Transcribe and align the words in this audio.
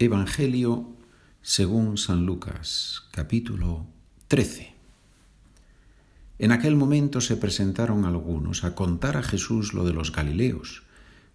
Evangelio 0.00 0.88
según 1.40 1.98
San 1.98 2.26
Lucas, 2.26 3.04
capítulo 3.12 3.86
13. 4.26 4.74
En 6.40 6.50
aquel 6.50 6.74
momento 6.74 7.20
se 7.20 7.36
presentaron 7.36 8.04
algunos 8.04 8.64
a 8.64 8.74
contar 8.74 9.16
a 9.16 9.22
Jesús 9.22 9.72
lo 9.72 9.84
de 9.84 9.92
los 9.92 10.10
Galileos, 10.10 10.82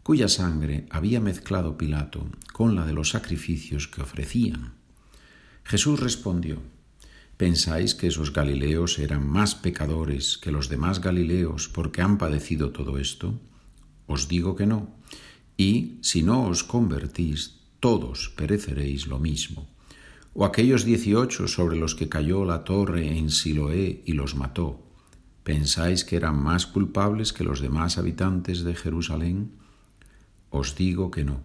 cuya 0.03 0.27
sangre 0.27 0.87
había 0.89 1.21
mezclado 1.21 1.77
Pilato 1.77 2.27
con 2.51 2.75
la 2.75 2.85
de 2.85 2.91
los 2.91 3.11
sacrificios 3.11 3.87
que 3.87 4.01
ofrecían. 4.01 4.73
Jesús 5.63 6.01
respondió, 6.01 6.62
¿Pensáis 7.37 7.96
que 7.96 8.07
esos 8.07 8.33
Galileos 8.33 8.99
eran 8.99 9.26
más 9.26 9.55
pecadores 9.55 10.37
que 10.37 10.51
los 10.51 10.67
demás 10.67 10.99
Galileos 10.99 11.69
porque 11.69 12.01
han 12.01 12.17
padecido 12.17 12.71
todo 12.71 12.97
esto? 12.97 13.39
Os 14.05 14.28
digo 14.28 14.57
que 14.57 14.65
no. 14.65 14.89
Y 15.55 15.99
si 16.02 16.23
no 16.23 16.45
os 16.48 16.66
convertís, 16.66 17.59
todos 17.80 18.30
pereceréis 18.35 19.07
lo 19.07 19.20
mismo. 19.20 19.67
O 20.33 20.45
aquellos 20.45 20.85
dieciocho 20.85 21.47
sobre 21.47 21.77
los 21.77 21.95
que 21.95 22.09
cayó 22.09 22.45
la 22.45 22.63
torre 22.63 23.17
en 23.17 23.29
Siloé 23.29 24.03
y 24.05 24.13
los 24.13 24.35
mató, 24.35 24.83
¿pensáis 25.43 26.03
que 26.05 26.15
eran 26.15 26.41
más 26.41 26.67
culpables 26.67 27.34
que 27.34 27.43
los 27.43 27.61
demás 27.61 27.97
habitantes 27.97 28.63
de 28.63 28.75
Jerusalén? 28.75 29.51
Os 30.49 30.75
digo 30.75 31.11
que 31.11 31.23
no. 31.23 31.43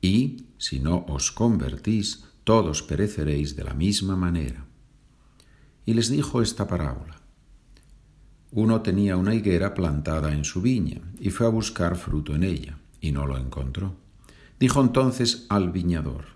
Y 0.00 0.46
si 0.58 0.80
no 0.80 1.04
os 1.08 1.32
convertís, 1.32 2.24
todos 2.44 2.82
pereceréis 2.82 3.56
de 3.56 3.64
la 3.64 3.74
misma 3.74 4.16
manera. 4.16 4.66
Y 5.86 5.94
les 5.94 6.10
dijo 6.10 6.42
esta 6.42 6.66
parábola. 6.66 7.20
Uno 8.50 8.82
tenía 8.82 9.16
una 9.16 9.34
higuera 9.34 9.74
plantada 9.74 10.32
en 10.32 10.44
su 10.44 10.62
viña 10.62 11.00
y 11.18 11.30
fue 11.30 11.46
a 11.46 11.50
buscar 11.50 11.96
fruto 11.96 12.34
en 12.34 12.44
ella, 12.44 12.78
y 13.00 13.12
no 13.12 13.26
lo 13.26 13.36
encontró. 13.36 14.03
Dijo 14.58 14.80
entonces 14.80 15.46
al 15.48 15.70
viñador, 15.70 16.26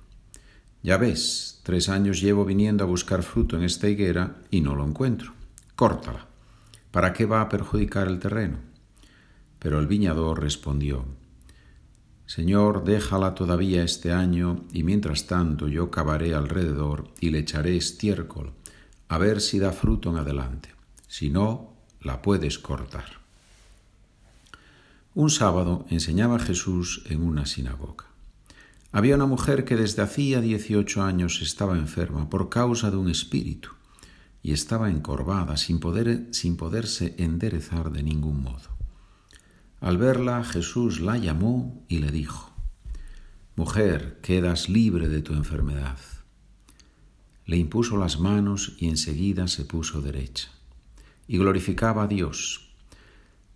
Ya 0.82 0.96
ves, 0.96 1.60
tres 1.62 1.88
años 1.88 2.20
llevo 2.20 2.44
viniendo 2.44 2.84
a 2.84 2.86
buscar 2.86 3.22
fruto 3.22 3.56
en 3.56 3.62
esta 3.62 3.88
higuera 3.88 4.36
y 4.50 4.60
no 4.60 4.74
lo 4.74 4.84
encuentro. 4.84 5.32
Córtala. 5.76 6.26
¿Para 6.90 7.12
qué 7.12 7.26
va 7.26 7.40
a 7.40 7.48
perjudicar 7.48 8.08
el 8.08 8.18
terreno? 8.18 8.58
Pero 9.58 9.78
el 9.78 9.86
viñador 9.86 10.40
respondió, 10.40 11.04
Señor, 12.26 12.84
déjala 12.84 13.34
todavía 13.34 13.82
este 13.82 14.12
año, 14.12 14.64
y 14.72 14.82
mientras 14.82 15.26
tanto 15.26 15.66
yo 15.66 15.90
cavaré 15.90 16.34
alrededor 16.34 17.08
y 17.20 17.30
le 17.30 17.38
echaré 17.38 17.76
estiércol, 17.76 18.52
a 19.08 19.16
ver 19.16 19.40
si 19.40 19.58
da 19.58 19.72
fruto 19.72 20.10
en 20.10 20.18
adelante. 20.18 20.74
Si 21.06 21.30
no, 21.30 21.72
la 22.02 22.20
puedes 22.20 22.58
cortar. 22.58 23.18
Un 25.14 25.30
sábado 25.30 25.86
enseñaba 25.88 26.38
Jesús 26.38 27.02
en 27.06 27.22
una 27.22 27.46
sinagoga. 27.46 28.04
Había 28.90 29.16
una 29.16 29.26
mujer 29.26 29.64
que 29.64 29.76
desde 29.76 30.02
hacía 30.02 30.40
dieciocho 30.40 31.02
años 31.02 31.40
estaba 31.42 31.76
enferma 31.76 32.30
por 32.30 32.48
causa 32.48 32.90
de 32.90 32.96
un 32.96 33.10
espíritu 33.10 33.70
y 34.42 34.52
estaba 34.52 34.90
encorvada 34.90 35.56
sin, 35.56 35.78
poder, 35.80 36.28
sin 36.32 36.56
poderse 36.56 37.14
enderezar 37.18 37.90
de 37.90 38.02
ningún 38.02 38.42
modo. 38.42 38.76
Al 39.80 39.98
verla 39.98 40.42
Jesús 40.44 41.00
la 41.00 41.18
llamó 41.18 41.84
y 41.88 41.98
le 41.98 42.10
dijo, 42.10 42.50
Mujer, 43.56 44.20
quedas 44.22 44.68
libre 44.68 45.08
de 45.08 45.20
tu 45.20 45.34
enfermedad. 45.34 45.98
Le 47.44 47.56
impuso 47.56 47.96
las 47.96 48.20
manos 48.20 48.74
y 48.78 48.88
enseguida 48.88 49.48
se 49.48 49.64
puso 49.64 50.00
derecha 50.00 50.50
y 51.26 51.38
glorificaba 51.38 52.04
a 52.04 52.06
Dios 52.06 52.68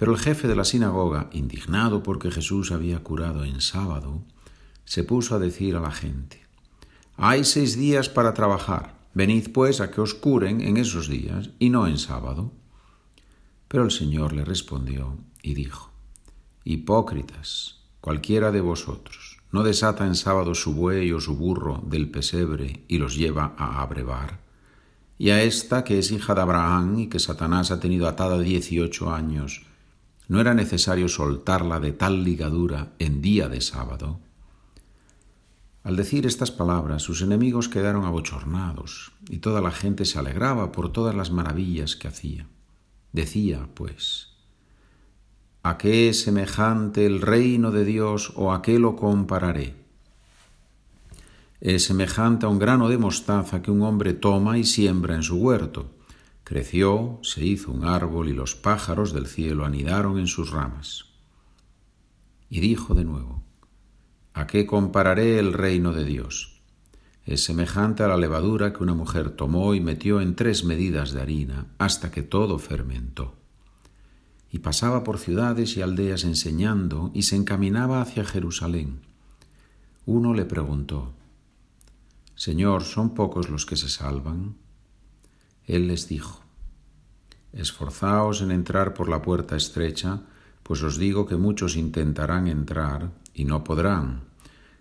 pero 0.02 0.14
el 0.14 0.18
jefe 0.18 0.48
de 0.48 0.56
la 0.56 0.64
sinagoga, 0.64 1.30
indignado 1.32 2.02
porque 2.02 2.32
Jesús 2.32 2.72
había 2.72 3.04
curado 3.04 3.44
en 3.44 3.60
sábado, 3.60 4.24
se 4.92 5.04
puso 5.04 5.34
a 5.34 5.38
decir 5.38 5.74
a 5.74 5.80
la 5.80 5.90
gente, 5.90 6.42
Hay 7.16 7.44
seis 7.44 7.78
días 7.78 8.10
para 8.10 8.34
trabajar, 8.34 8.98
venid 9.14 9.48
pues 9.54 9.80
a 9.80 9.90
que 9.90 10.02
os 10.02 10.12
curen 10.12 10.60
en 10.60 10.76
esos 10.76 11.08
días 11.08 11.48
y 11.58 11.70
no 11.70 11.86
en 11.86 11.96
sábado. 11.96 12.52
Pero 13.68 13.84
el 13.84 13.90
Señor 13.90 14.34
le 14.34 14.44
respondió 14.44 15.16
y 15.42 15.54
dijo, 15.54 15.90
Hipócritas, 16.64 17.80
cualquiera 18.02 18.52
de 18.52 18.60
vosotros, 18.60 19.38
¿no 19.50 19.62
desata 19.62 20.06
en 20.06 20.14
sábado 20.14 20.54
su 20.54 20.74
buey 20.74 21.10
o 21.12 21.20
su 21.20 21.36
burro 21.36 21.82
del 21.86 22.10
pesebre 22.10 22.84
y 22.86 22.98
los 22.98 23.16
lleva 23.16 23.54
a 23.56 23.80
abrevar? 23.80 24.40
Y 25.16 25.30
a 25.30 25.42
esta, 25.42 25.84
que 25.84 26.00
es 26.00 26.10
hija 26.10 26.34
de 26.34 26.42
Abraham 26.42 26.98
y 26.98 27.06
que 27.06 27.18
Satanás 27.18 27.70
ha 27.70 27.80
tenido 27.80 28.06
atada 28.08 28.38
dieciocho 28.38 29.10
años, 29.10 29.64
¿No 30.28 30.38
era 30.38 30.52
necesario 30.52 31.08
soltarla 31.08 31.80
de 31.80 31.92
tal 31.92 32.24
ligadura 32.24 32.92
en 32.98 33.22
día 33.22 33.48
de 33.48 33.62
sábado? 33.62 34.20
Al 35.82 35.96
decir 35.96 36.26
estas 36.26 36.50
palabras, 36.50 37.02
sus 37.02 37.22
enemigos 37.22 37.68
quedaron 37.68 38.04
abochornados, 38.04 39.12
y 39.28 39.38
toda 39.38 39.60
la 39.60 39.70
gente 39.70 40.04
se 40.04 40.18
alegraba 40.18 40.72
por 40.72 40.92
todas 40.92 41.14
las 41.14 41.30
maravillas 41.30 41.96
que 41.96 42.08
hacía. 42.08 42.46
Decía, 43.12 43.68
pues, 43.74 44.28
¿a 45.62 45.78
qué 45.78 46.08
es 46.08 46.22
semejante 46.22 47.04
el 47.04 47.20
reino 47.20 47.70
de 47.70 47.84
Dios 47.84 48.32
o 48.36 48.52
a 48.52 48.62
qué 48.62 48.78
lo 48.78 48.96
compararé? 48.96 49.74
Es 51.60 51.84
semejante 51.84 52.46
a 52.46 52.48
un 52.48 52.58
grano 52.58 52.88
de 52.88 52.98
mostaza 52.98 53.62
que 53.62 53.70
un 53.70 53.82
hombre 53.82 54.14
toma 54.14 54.58
y 54.58 54.64
siembra 54.64 55.14
en 55.14 55.22
su 55.22 55.36
huerto 55.36 55.90
Creció, 56.44 57.18
se 57.22 57.44
hizo 57.44 57.70
un 57.70 57.84
árbol 57.84 58.28
y 58.28 58.32
los 58.32 58.54
pájaros 58.54 59.12
del 59.12 59.26
cielo 59.26 59.64
anidaron 59.64 60.18
en 60.18 60.26
sus 60.26 60.50
ramas. 60.50 61.06
Y 62.50 62.60
dijo 62.60 62.94
de 62.94 63.04
nuevo, 63.04 63.41
¿A 64.34 64.46
qué 64.46 64.66
compararé 64.66 65.38
el 65.38 65.52
reino 65.52 65.92
de 65.92 66.04
Dios? 66.04 66.60
Es 67.26 67.44
semejante 67.44 68.02
a 68.02 68.08
la 68.08 68.16
levadura 68.16 68.72
que 68.72 68.82
una 68.82 68.94
mujer 68.94 69.30
tomó 69.30 69.74
y 69.74 69.80
metió 69.80 70.20
en 70.20 70.34
tres 70.34 70.64
medidas 70.64 71.12
de 71.12 71.20
harina 71.20 71.66
hasta 71.78 72.10
que 72.10 72.22
todo 72.22 72.58
fermentó. 72.58 73.34
Y 74.50 74.60
pasaba 74.60 75.04
por 75.04 75.18
ciudades 75.18 75.76
y 75.76 75.82
aldeas 75.82 76.24
enseñando 76.24 77.10
y 77.14 77.22
se 77.22 77.36
encaminaba 77.36 78.00
hacia 78.00 78.24
Jerusalén. 78.24 79.00
Uno 80.06 80.34
le 80.34 80.46
preguntó, 80.46 81.12
Señor, 82.34 82.84
¿son 82.84 83.14
pocos 83.14 83.50
los 83.50 83.66
que 83.66 83.76
se 83.76 83.88
salvan? 83.88 84.56
Él 85.66 85.86
les 85.88 86.08
dijo, 86.08 86.40
Esforzaos 87.52 88.40
en 88.40 88.50
entrar 88.50 88.94
por 88.94 89.08
la 89.08 89.20
puerta 89.20 89.56
estrecha, 89.56 90.22
pues 90.62 90.82
os 90.82 90.96
digo 90.96 91.26
que 91.26 91.36
muchos 91.36 91.76
intentarán 91.76 92.48
entrar 92.48 93.10
y 93.34 93.44
no 93.44 93.64
podrán. 93.64 94.24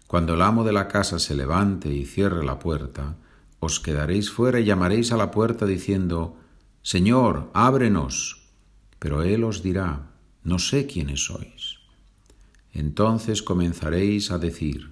Cuando 0.08 0.34
el 0.34 0.42
amo 0.42 0.64
de 0.64 0.74
la 0.74 0.88
casa 0.88 1.20
se 1.20 1.36
levante 1.36 1.94
y 1.94 2.06
cierre 2.06 2.44
la 2.44 2.60
puerta, 2.60 3.16
os 3.60 3.80
quedaréis 3.80 4.30
fuera 4.32 4.60
y 4.60 4.66
llamaréis 4.66 5.12
a 5.12 5.18
la 5.18 5.32
puerta 5.32 5.66
diciendo, 5.66 6.38
Señor, 6.82 7.50
ábrenos. 7.54 8.50
Pero 9.00 9.24
él 9.24 9.44
os 9.44 9.64
dirá, 9.64 10.12
no 10.44 10.60
sé 10.60 10.88
quiénes 10.88 11.26
sois. 11.26 11.80
Entonces 12.74 13.42
comenzaréis 13.42 14.32
a 14.32 14.38
decir, 14.38 14.92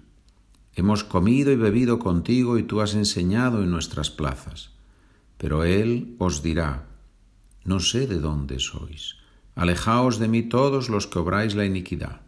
Hemos 0.79 1.03
comido 1.03 1.51
y 1.51 1.57
bebido 1.57 1.99
contigo 1.99 2.57
y 2.57 2.63
tú 2.63 2.79
has 2.79 2.93
enseñado 2.93 3.63
en 3.63 3.69
nuestras 3.69 4.09
plazas. 4.09 4.69
Pero 5.37 5.65
Él 5.65 6.15
os 6.19 6.41
dirá, 6.41 6.87
no 7.65 7.81
sé 7.81 8.07
de 8.07 8.19
dónde 8.19 8.59
sois, 8.59 9.15
alejaos 9.55 10.19
de 10.19 10.29
mí 10.29 10.43
todos 10.43 10.87
los 10.87 11.05
que 11.05 11.19
obráis 11.19 11.55
la 11.55 11.65
iniquidad. 11.65 12.21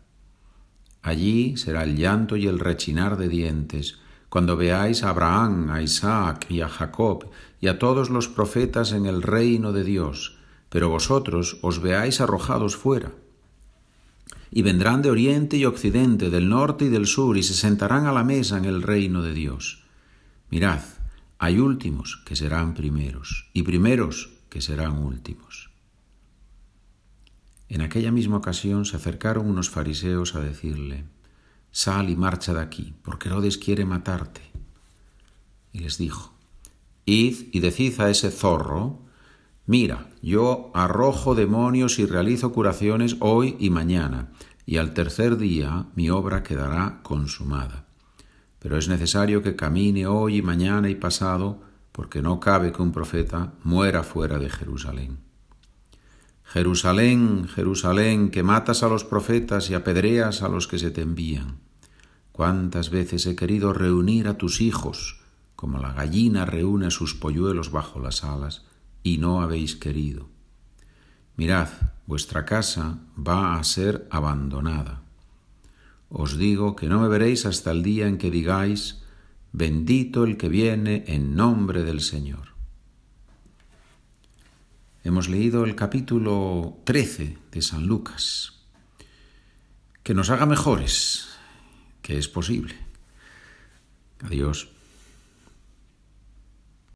Allí 1.01 1.57
será 1.57 1.83
el 1.83 1.95
llanto 1.95 2.35
y 2.35 2.47
el 2.47 2.59
rechinar 2.59 3.17
de 3.17 3.27
dientes, 3.27 3.97
cuando 4.29 4.55
veáis 4.55 5.03
a 5.03 5.09
Abraham, 5.09 5.69
a 5.71 5.81
Isaac 5.81 6.45
y 6.49 6.61
a 6.61 6.69
Jacob 6.69 7.29
y 7.59 7.67
a 7.67 7.79
todos 7.79 8.09
los 8.09 8.27
profetas 8.27 8.93
en 8.93 9.05
el 9.05 9.21
reino 9.21 9.73
de 9.73 9.83
Dios, 9.83 10.37
pero 10.69 10.89
vosotros 10.89 11.57
os 11.61 11.81
veáis 11.81 12.21
arrojados 12.21 12.77
fuera. 12.77 13.11
Y 14.49 14.61
vendrán 14.61 15.01
de 15.01 15.09
oriente 15.09 15.57
y 15.57 15.65
occidente, 15.65 16.29
del 16.29 16.49
norte 16.49 16.85
y 16.85 16.89
del 16.89 17.07
sur, 17.07 17.37
y 17.37 17.43
se 17.43 17.53
sentarán 17.53 18.05
a 18.05 18.11
la 18.11 18.23
mesa 18.23 18.57
en 18.57 18.65
el 18.65 18.81
reino 18.81 19.21
de 19.21 19.33
Dios. 19.33 19.83
Mirad, 20.49 20.81
hay 21.39 21.59
últimos 21.59 22.21
que 22.25 22.35
serán 22.35 22.73
primeros 22.73 23.49
y 23.53 23.63
primeros 23.63 24.29
que 24.49 24.61
serán 24.61 24.97
últimos. 24.99 25.70
En 27.73 27.81
aquella 27.81 28.11
misma 28.11 28.37
ocasión 28.37 28.85
se 28.85 28.97
acercaron 28.97 29.49
unos 29.49 29.69
fariseos 29.69 30.35
a 30.35 30.41
decirle, 30.41 31.05
Sal 31.71 32.09
y 32.09 32.15
marcha 32.15 32.53
de 32.53 32.61
aquí, 32.61 32.93
porque 33.01 33.29
Herodes 33.29 33.57
quiere 33.57 33.85
matarte. 33.85 34.41
Y 35.71 35.79
les 35.79 35.97
dijo, 35.97 36.33
Id 37.05 37.47
y 37.51 37.59
decid 37.61 37.99
a 38.01 38.09
ese 38.09 38.29
zorro, 38.29 38.99
Mira, 39.65 40.09
yo 40.21 40.71
arrojo 40.73 41.33
demonios 41.33 41.97
y 41.97 42.05
realizo 42.05 42.51
curaciones 42.51 43.15
hoy 43.19 43.55
y 43.59 43.69
mañana, 43.69 44.31
y 44.65 44.77
al 44.77 44.93
tercer 44.93 45.37
día 45.37 45.87
mi 45.95 46.09
obra 46.09 46.43
quedará 46.43 46.99
consumada 47.03 47.87
pero 48.61 48.77
es 48.77 48.87
necesario 48.87 49.41
que 49.41 49.55
camine 49.55 50.05
hoy 50.05 50.37
y 50.37 50.41
mañana 50.43 50.87
y 50.87 50.93
pasado, 50.93 51.59
porque 51.91 52.21
no 52.21 52.39
cabe 52.39 52.71
que 52.71 52.83
un 52.83 52.91
profeta 52.91 53.53
muera 53.63 54.03
fuera 54.03 54.37
de 54.37 54.51
Jerusalén. 54.51 55.17
Jerusalén, 56.51 57.47
Jerusalén, 57.47 58.29
que 58.29 58.43
matas 58.43 58.83
a 58.83 58.89
los 58.89 59.05
profetas 59.05 59.69
y 59.69 59.73
apedreas 59.73 60.41
a 60.41 60.49
los 60.49 60.67
que 60.67 60.79
se 60.79 60.91
te 60.91 61.01
envían. 61.01 61.59
cuántas 62.33 62.89
veces 62.89 63.25
he 63.25 63.37
querido 63.37 63.71
reunir 63.71 64.27
a 64.27 64.37
tus 64.37 64.59
hijos, 64.59 65.21
como 65.55 65.79
la 65.79 65.93
gallina 65.93 66.43
reúne 66.45 66.91
sus 66.91 67.15
polluelos 67.15 67.71
bajo 67.71 68.01
las 68.01 68.25
alas, 68.25 68.65
y 69.01 69.17
no 69.17 69.41
habéis 69.41 69.77
querido. 69.77 70.27
Mirad, 71.37 71.69
vuestra 72.05 72.43
casa 72.43 72.99
va 73.15 73.55
a 73.55 73.63
ser 73.63 74.07
abandonada. 74.11 75.03
Os 76.09 76.37
digo 76.37 76.75
que 76.75 76.87
no 76.89 76.99
me 76.99 77.07
veréis 77.07 77.45
hasta 77.45 77.71
el 77.71 77.81
día 77.81 78.07
en 78.07 78.17
que 78.17 78.29
digáis, 78.29 79.03
bendito 79.53 80.25
el 80.25 80.35
que 80.35 80.49
viene 80.49 81.05
en 81.07 81.33
nombre 81.33 81.83
del 81.83 82.01
Señor. 82.01 82.50
Hemos 85.03 85.29
leído 85.29 85.65
el 85.65 85.75
capítulo 85.75 86.77
13 86.83 87.37
de 87.51 87.61
San 87.63 87.87
Lucas. 87.87 88.53
Que 90.03 90.13
nos 90.13 90.29
haga 90.29 90.45
mejores, 90.45 91.27
que 92.03 92.19
es 92.19 92.27
posible. 92.27 92.75
Adiós. 94.19 94.69